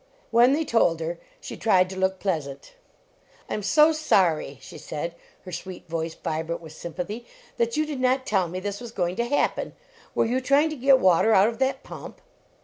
[0.31, 2.27] When they told her she tried to look p!
[2.27, 2.73] ant."
[3.51, 5.13] I am so sorry," she said,
[5.45, 7.27] her sweet voice vibrant with sympathy,
[7.57, 9.73] "that you did not tell me this was going to happen.
[10.15, 12.19] \Yerevou trying to get water out of that pump?"